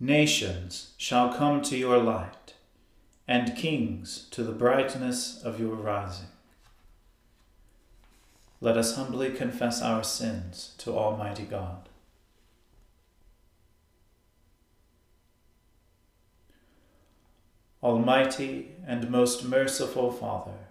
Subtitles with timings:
[0.00, 2.54] Nations shall come to your light,
[3.28, 6.26] and kings to the brightness of your rising.
[8.60, 11.88] Let us humbly confess our sins to Almighty God.
[17.82, 20.68] Almighty and most merciful Father,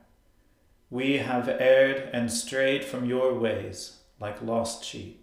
[0.90, 5.23] we have erred and strayed from your ways like lost sheep.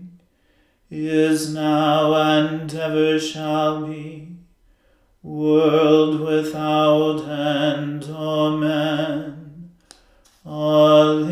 [0.91, 4.35] is now, and ever shall be,
[5.23, 8.03] world without end.
[8.03, 9.71] Amen.
[10.45, 11.31] Alleluia.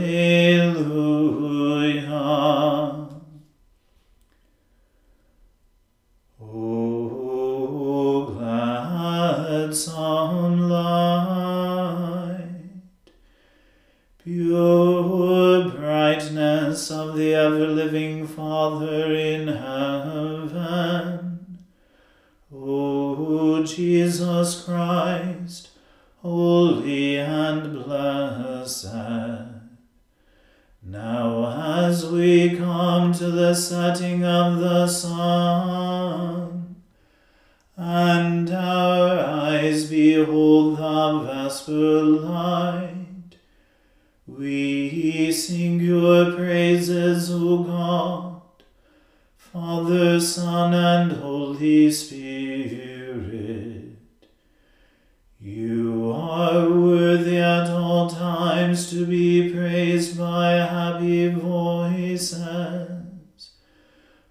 [59.52, 63.00] Praised by happy voices.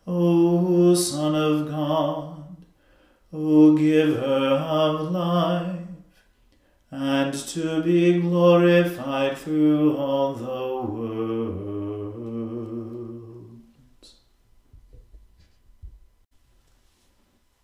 [0.07, 2.57] O Son of God,
[3.33, 5.81] O Giver of life,
[6.91, 10.45] and to be glorified through all the
[10.91, 11.79] world.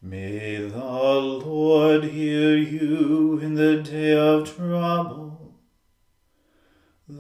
[0.03, 5.24] May the Lord hear you in the day of trouble.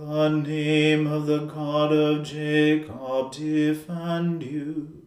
[0.06, 5.06] The name of the God of Jacob defend you.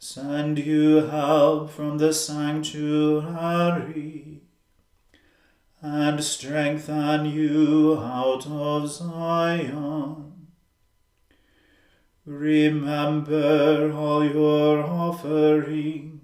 [0.00, 2.80] Send you help from the sanctuary
[5.80, 10.48] and strengthen you out of Zion.
[12.26, 16.20] Remember all your offerings,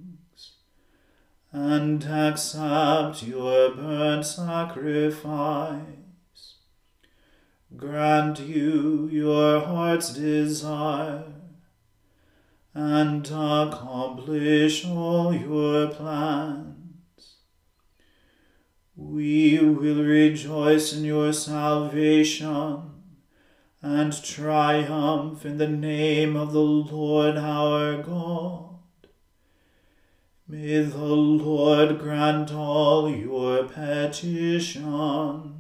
[1.52, 6.05] and accept your burnt sacrifice.
[7.74, 11.24] Grant you your heart's desire,
[12.72, 16.76] and accomplish all your plans.
[18.94, 22.82] We will rejoice in your salvation
[23.82, 28.78] and triumph in the name of the Lord our God.
[30.48, 35.55] May the Lord grant all your petitions.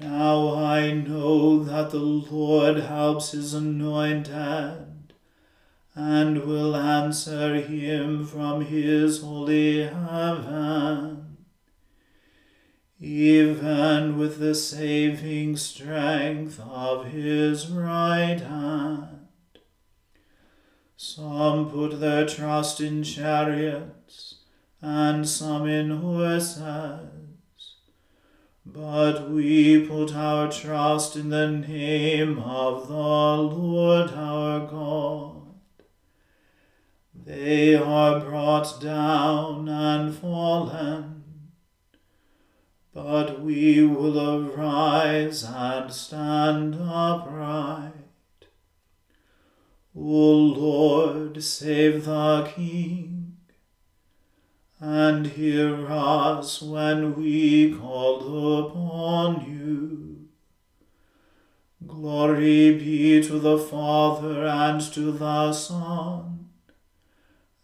[0.00, 5.12] Now I know that the Lord helps his anointed
[5.96, 11.38] and will answer him from his holy heaven,
[13.00, 19.26] even with the saving strength of his right hand.
[20.96, 24.36] Some put their trust in chariots,
[24.80, 27.27] and some in horses
[28.72, 35.54] but we put our trust in the name of the Lord our God.
[37.14, 41.24] They are brought down and fallen,
[42.92, 47.92] but we will arise and stand upright.
[49.96, 53.17] O Lord, save the King
[54.80, 60.28] and hear us when we call upon you.
[61.86, 66.48] Glory be to the Father and to the Son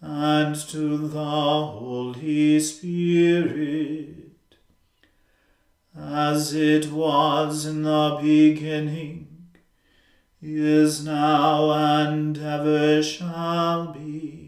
[0.00, 4.34] and to the Holy Spirit,
[5.96, 9.28] as it was in the beginning,
[10.43, 14.44] is now, and ever shall be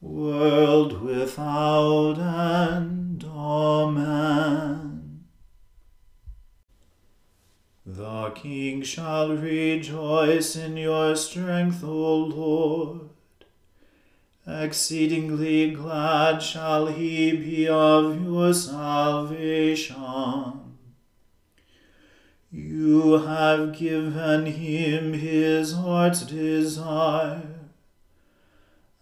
[0.00, 3.24] world without end.
[3.24, 5.24] Amen.
[7.84, 13.00] The King shall rejoice in your strength, O Lord.
[14.46, 19.96] Exceedingly glad shall he be of your salvation.
[22.50, 27.49] You have given him his heart's desire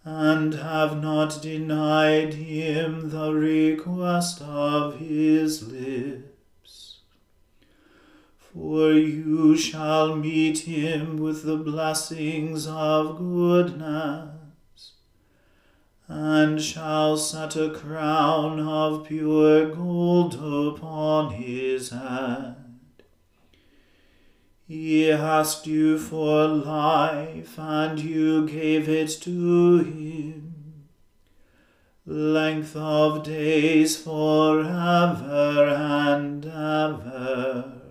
[0.03, 6.99] and have not denied him the request of his lips.
[8.37, 14.93] For you shall meet him with the blessings of goodness,
[16.07, 22.58] and shall set a crown of pure gold upon his head.
[24.69, 30.85] He asked you for life, and you gave it to him.
[32.05, 37.81] Length of days forever and ever.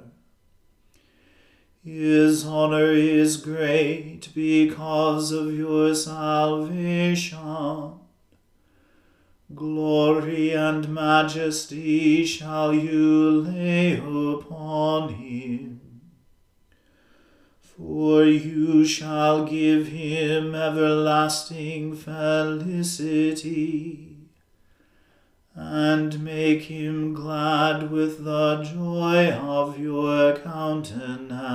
[1.85, 7.39] His honor is great because of your salvation.
[9.53, 15.78] Glory and majesty shall you lay upon him
[17.79, 23.07] for you shall give him everlasting felicity,
[25.55, 31.53] and make him glad with the joy of your countenance.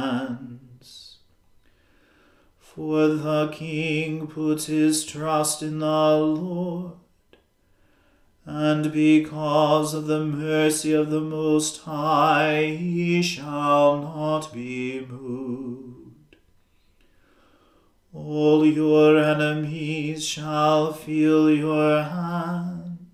[2.57, 6.93] For the king puts his trust in the Lord,
[8.45, 15.82] and because of the mercy of the Most High he shall not be moved.
[18.15, 23.07] All your enemies shall feel your hand.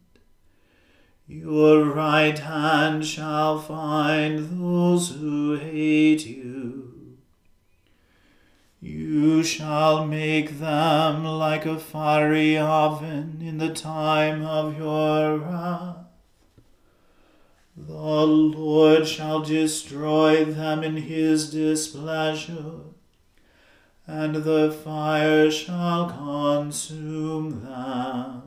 [1.25, 7.17] Your right hand shall find those who hate you.
[8.81, 16.07] You shall make them like a fiery oven in the time of your wrath.
[17.77, 22.81] The Lord shall destroy them in his displeasure
[24.09, 28.41] and the fire shall consume them.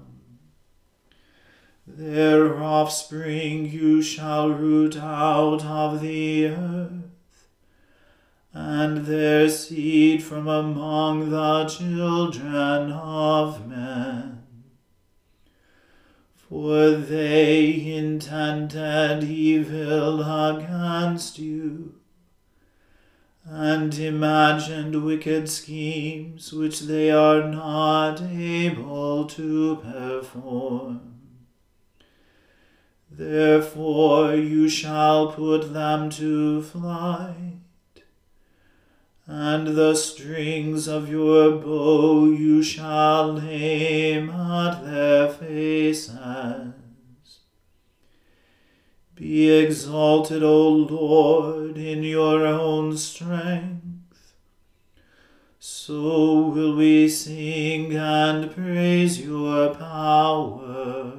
[1.86, 7.46] Their offspring you shall root out of the earth,
[8.52, 14.42] and their seed from among the children of men.
[16.34, 22.01] For they intended evil against you
[23.54, 31.00] and imagined wicked schemes which they are not able to perform.
[33.10, 37.58] Therefore you shall put them to flight,
[39.26, 46.81] and the strings of your bow you shall aim at their faces.
[49.14, 54.34] Be exalted, O Lord, in your own strength.
[55.58, 61.12] So will we sing and praise your power.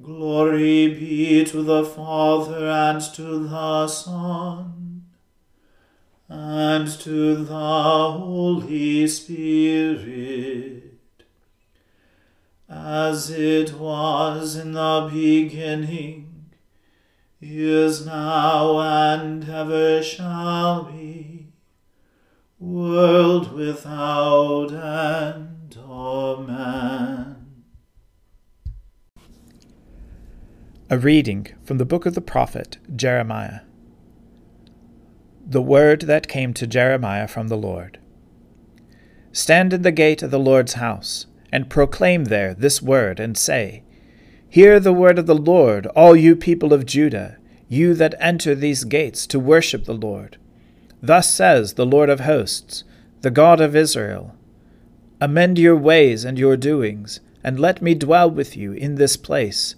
[0.00, 5.04] Glory be to the Father and to the Son
[6.28, 10.85] and to the Holy Spirit,
[12.76, 16.50] as it was in the beginning,
[17.40, 21.48] is now, and ever shall be,
[22.58, 25.78] world without end.
[25.88, 27.36] Amen.
[30.88, 33.60] A reading from the book of the prophet Jeremiah.
[35.44, 37.98] The word that came to Jeremiah from the Lord.
[39.32, 43.82] Stand in the gate of the Lord's house, and proclaim there this word, and say,
[44.48, 47.38] Hear the word of the Lord, all you people of Judah,
[47.68, 50.36] you that enter these gates to worship the Lord.
[51.02, 52.84] Thus says the Lord of hosts,
[53.22, 54.34] the God of Israel
[55.20, 59.74] Amend your ways and your doings, and let me dwell with you in this place.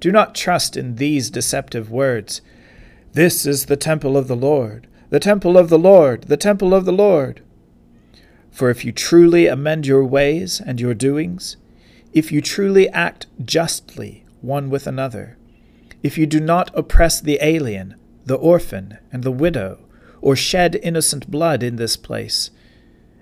[0.00, 2.42] Do not trust in these deceptive words
[3.12, 6.86] this is the temple of the Lord, the temple of the Lord, the temple of
[6.86, 7.42] the Lord.
[8.52, 11.56] For if you truly amend your ways and your doings,
[12.12, 15.38] if you truly act justly one with another,
[16.02, 19.80] if you do not oppress the alien, the orphan, and the widow,
[20.20, 22.50] or shed innocent blood in this place,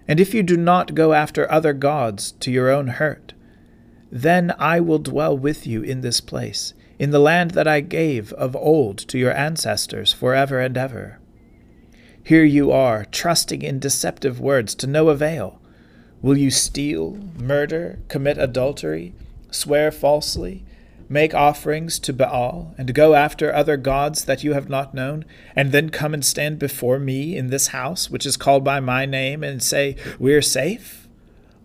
[0.09, 3.33] and if you do not go after other gods to your own hurt,
[4.11, 8.33] then I will dwell with you in this place, in the land that I gave
[8.33, 11.20] of old to your ancestors forever and ever.
[12.31, 15.61] Here you are, trusting in deceptive words to no avail.
[16.23, 19.15] Will you steal, murder, commit adultery,
[19.51, 20.63] swear falsely,
[21.09, 25.25] make offerings to Baal, and go after other gods that you have not known,
[25.57, 29.07] and then come and stand before me in this house, which is called by my
[29.07, 31.09] name, and say, We're safe?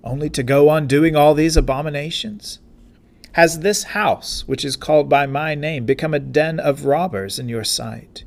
[0.04, 2.58] Only to go on doing all these abominations?
[3.34, 7.50] Has this house, which is called by my name, become a den of robbers in
[7.50, 8.25] your sight?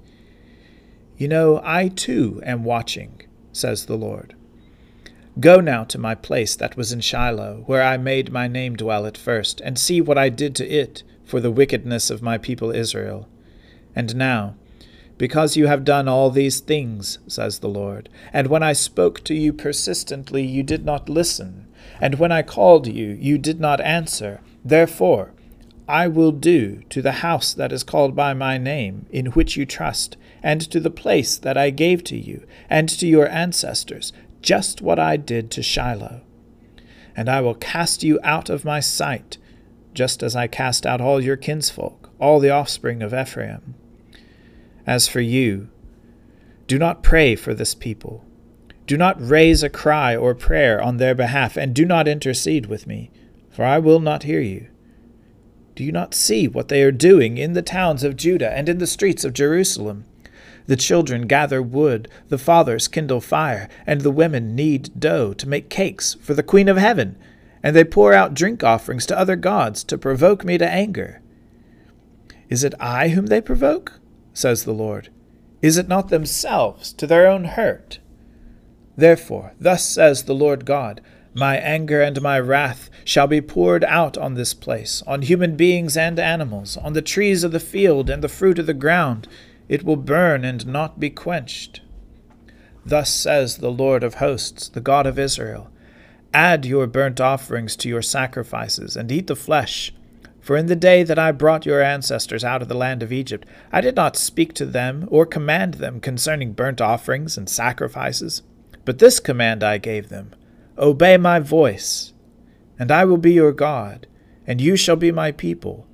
[1.18, 3.22] You know, I too am watching,
[3.52, 4.36] says the Lord.
[5.40, 9.04] Go now to my place that was in Shiloh, where I made my name dwell
[9.04, 12.70] at first, and see what I did to it for the wickedness of my people
[12.70, 13.28] Israel.
[13.96, 14.54] And now,
[15.16, 19.34] because you have done all these things, says the Lord, and when I spoke to
[19.34, 21.66] you persistently, you did not listen,
[22.00, 25.32] and when I called you, you did not answer, Therefore,
[25.88, 29.64] I will do to the house that is called by my name, in which you
[29.64, 34.80] trust, and to the place that I gave to you, and to your ancestors, just
[34.80, 36.20] what I did to Shiloh.
[37.16, 39.38] And I will cast you out of my sight,
[39.94, 43.74] just as I cast out all your kinsfolk, all the offspring of Ephraim.
[44.86, 45.68] As for you,
[46.66, 48.24] do not pray for this people.
[48.86, 52.86] Do not raise a cry or prayer on their behalf, and do not intercede with
[52.86, 53.10] me
[53.58, 54.68] for I will not hear you.
[55.78, 58.78] Do you not see what they are doing in the towns of Judah and in
[58.78, 60.06] the streets of Jerusalem?
[60.66, 65.70] The children gather wood, the fathers kindle fire, and the women knead dough to make
[65.70, 67.16] cakes for the Queen of Heaven,
[67.62, 71.22] and they pour out drink offerings to other gods to provoke me to anger.
[72.48, 74.00] Is it I whom they provoke?
[74.34, 75.10] says the Lord.
[75.62, 78.00] Is it not themselves to their own hurt?
[78.96, 81.00] Therefore, thus says the Lord God
[81.38, 85.96] my anger and my wrath shall be poured out on this place, on human beings
[85.96, 89.28] and animals, on the trees of the field and the fruit of the ground.
[89.68, 91.80] It will burn and not be quenched.
[92.84, 95.70] Thus says the Lord of hosts, the God of Israel
[96.34, 99.94] Add your burnt offerings to your sacrifices, and eat the flesh.
[100.40, 103.46] For in the day that I brought your ancestors out of the land of Egypt,
[103.72, 108.42] I did not speak to them or command them concerning burnt offerings and sacrifices.
[108.84, 110.32] But this command I gave them
[110.78, 112.12] Obey my voice,
[112.78, 114.06] and I will be your God,
[114.46, 115.88] and you shall be my people,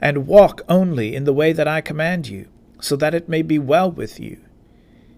[0.00, 2.48] and walk only in the way that I command you,
[2.80, 4.40] so that it may be well with you.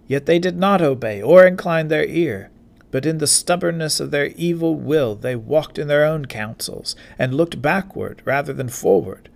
[0.08, 2.50] Yet they did not obey or incline their ear,
[2.90, 7.32] but in the stubbornness of their evil will they walked in their own counsels, and
[7.32, 9.28] looked backward rather than forward.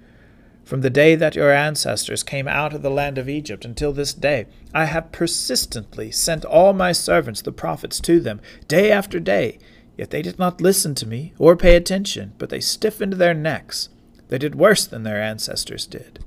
[0.65, 4.13] From the day that your ancestors came out of the land of Egypt until this
[4.13, 9.61] day, I have persistently sent all my servants the prophets to them, day after day,
[9.97, 13.89] Yet they did not listen to me or pay attention, but they stiffened their necks.
[14.29, 16.25] They did worse than their ancestors did.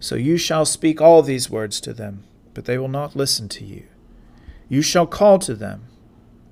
[0.00, 3.64] So you shall speak all these words to them, but they will not listen to
[3.64, 3.84] you.
[4.68, 5.86] You shall call to them,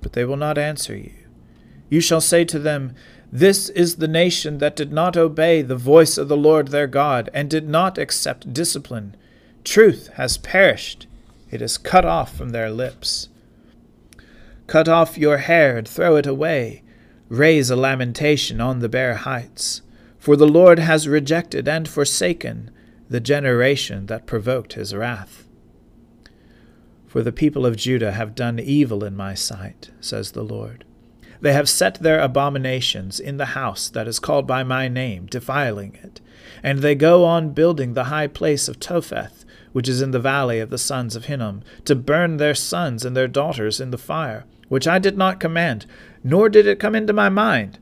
[0.00, 1.14] but they will not answer you.
[1.88, 2.94] You shall say to them,
[3.32, 7.30] This is the nation that did not obey the voice of the Lord their God,
[7.32, 9.16] and did not accept discipline.
[9.64, 11.06] Truth has perished,
[11.50, 13.27] it is cut off from their lips.
[14.68, 16.82] Cut off your hair and throw it away.
[17.30, 19.80] Raise a lamentation on the bare heights.
[20.18, 22.70] For the Lord has rejected and forsaken
[23.08, 25.48] the generation that provoked his wrath.
[27.06, 30.84] For the people of Judah have done evil in my sight, says the Lord.
[31.40, 35.98] They have set their abominations in the house that is called by my name, defiling
[36.02, 36.20] it.
[36.62, 40.60] And they go on building the high place of Topheth, which is in the valley
[40.60, 44.44] of the sons of Hinnom, to burn their sons and their daughters in the fire,
[44.68, 45.86] which I did not command,
[46.22, 47.78] nor did it come into my mind.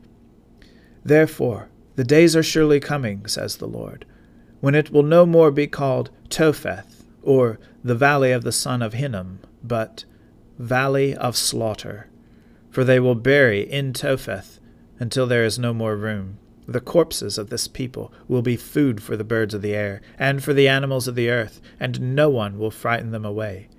[1.03, 4.05] Therefore, the days are surely coming, says the Lord,
[4.59, 8.93] when it will no more be called Topheth, or the valley of the son of
[8.93, 10.05] Hinnom, but
[10.57, 12.07] valley of slaughter.
[12.69, 14.59] For they will bury in Topheth
[14.99, 16.39] until there is no more room.
[16.67, 20.43] The corpses of this people will be food for the birds of the air, and
[20.43, 23.69] for the animals of the earth, and no one will frighten them away.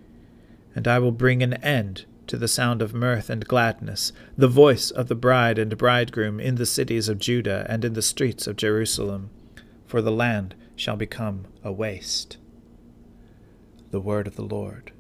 [0.75, 4.91] And I will bring an end to the sound of mirth and gladness, the voice
[4.91, 8.57] of the bride and bridegroom in the cities of Judah and in the streets of
[8.57, 9.31] Jerusalem,
[9.87, 12.37] for the land shall become a waste.
[13.91, 14.93] The word of the Lord.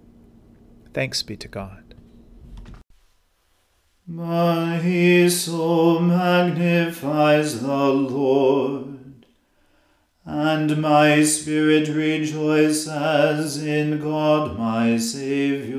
[0.95, 1.95] Thanks be to God.
[4.07, 9.27] My soul magnifies the Lord,
[10.25, 15.79] and my spirit rejoices in God my Saviour.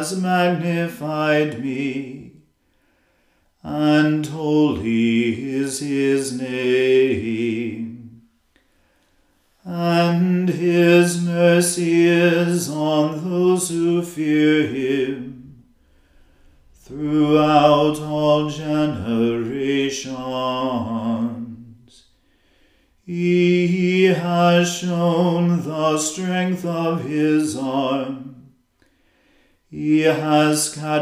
[0.00, 1.69] has magnified me,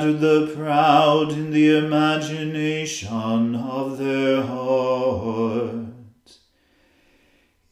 [0.08, 5.86] scattered the proud in the imagination of their heart.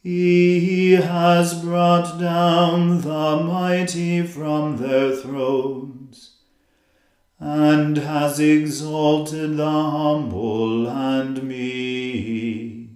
[0.03, 6.35] He has brought down the mighty from their thrones,
[7.39, 12.89] and has exalted the humble and meek.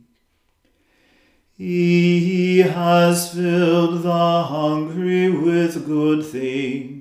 [1.57, 7.00] He has filled the hungry with good things,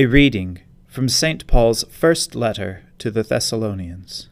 [0.00, 1.46] A reading from St.
[1.46, 4.30] Paul's first letter to the Thessalonians.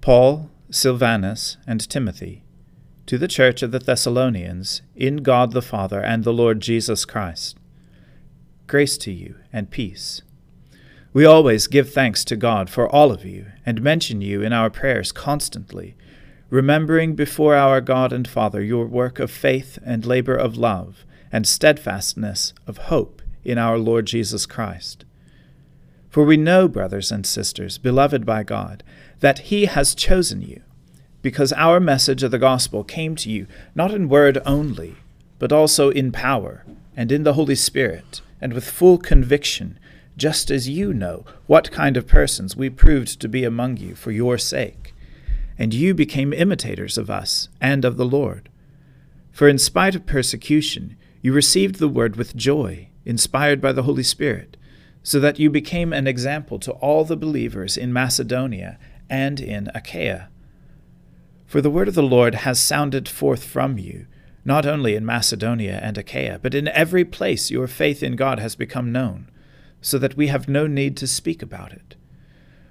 [0.00, 2.42] Paul, Silvanus, and Timothy,
[3.04, 7.58] to the church of the Thessalonians, in God the Father and the Lord Jesus Christ.
[8.66, 10.22] Grace to you and peace.
[11.12, 14.70] We always give thanks to God for all of you, and mention you in our
[14.70, 15.94] prayers constantly,
[16.48, 21.46] remembering before our God and Father your work of faith and labor of love, and
[21.46, 25.04] steadfastness of hope in our Lord Jesus Christ
[26.10, 28.82] for we know, brothers and sisters, beloved by God,
[29.20, 30.60] that He has chosen you,
[31.22, 34.96] because our message of the gospel came to you not in word only,
[35.38, 36.64] but also in power,
[36.96, 39.78] and in the Holy Spirit, and with full conviction,
[40.16, 44.10] just as you know what kind of persons we proved to be among you for
[44.10, 44.92] your sake.
[45.56, 48.48] And you became imitators of us and of the Lord.
[49.30, 54.02] For in spite of persecution, you received the word with joy, inspired by the Holy
[54.02, 54.56] Spirit
[55.02, 60.28] so that you became an example to all the believers in Macedonia and in Achaia.
[61.46, 64.06] For the word of the Lord has sounded forth from you,
[64.44, 68.54] not only in Macedonia and Achaia, but in every place your faith in God has
[68.54, 69.30] become known,
[69.80, 71.96] so that we have no need to speak about it.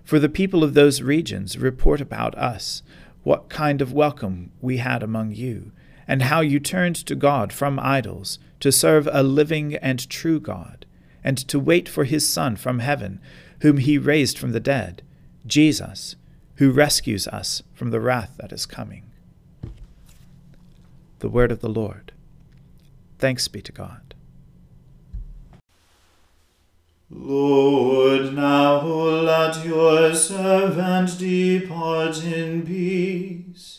[0.03, 2.81] For the people of those regions report about us
[3.23, 5.71] what kind of welcome we had among you,
[6.09, 10.87] and how you turned to God from idols to serve a living and true God,
[11.23, 13.21] and to wait for his Son from heaven,
[13.61, 15.03] whom he raised from the dead,
[15.45, 16.15] Jesus,
[16.55, 19.03] who rescues us from the wrath that is coming.
[21.19, 22.11] The word of the Lord.
[23.19, 24.15] Thanks be to God.
[27.11, 33.78] Lord, now let your servant depart in peace,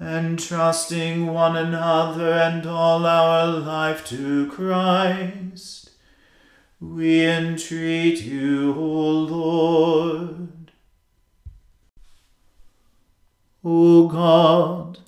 [0.00, 5.90] entrusting one another and all our life to Christ,
[6.80, 10.72] we entreat you, O Lord.
[13.64, 15.00] O God,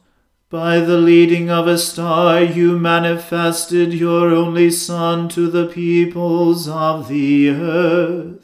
[0.50, 7.06] by the leading of a star, you manifested your only Son to the peoples of
[7.06, 8.39] the earth.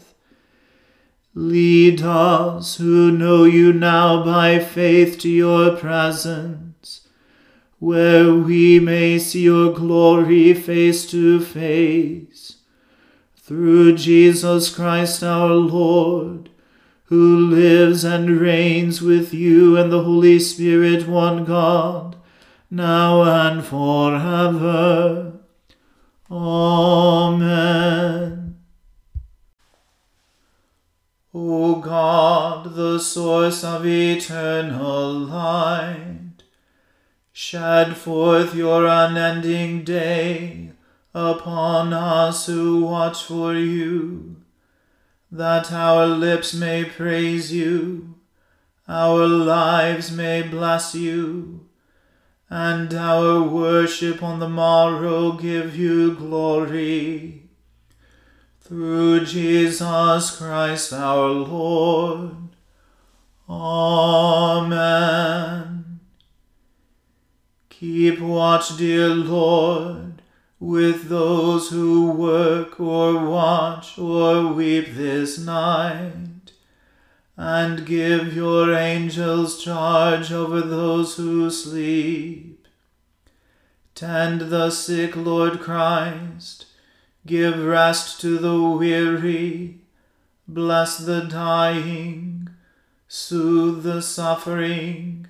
[1.39, 7.07] Lead us who know you now by faith to your presence,
[7.79, 12.57] where we may see your glory face to face.
[13.37, 16.49] Through Jesus Christ our Lord,
[17.05, 22.17] who lives and reigns with you and the Holy Spirit, one God,
[22.71, 25.35] now and forever.
[26.31, 28.46] Amen.
[31.39, 36.43] O God, the source of eternal light,
[37.31, 40.71] shed forth your unending day
[41.15, 44.37] upon us who watch for you,
[45.31, 48.15] that our lips may praise you,
[48.89, 51.67] our lives may bless you,
[52.49, 57.36] and our worship on the morrow give you glory
[58.67, 62.35] through Jesus Christ our Lord.
[63.49, 64.81] Amen.
[67.71, 70.21] Keep watch, dear Lord,
[70.59, 76.51] with those who work or watch or weep this night,
[77.37, 82.67] and give your angels charge over those who sleep.
[83.95, 86.67] Tend the sick, Lord Christ
[87.27, 89.81] Give rest to the weary,
[90.47, 92.49] bless the dying,
[93.09, 95.27] soothe the suffering,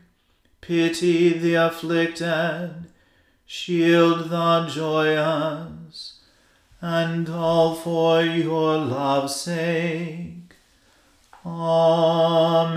[0.60, 2.88] pity the afflicted,
[3.46, 6.20] shield the joyous,
[6.82, 10.52] and all for your love's sake.
[11.46, 12.76] Amen.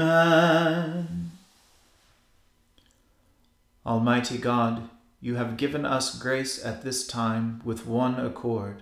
[3.86, 4.88] Almighty God,
[5.19, 8.82] you have given us grace at this time with one accord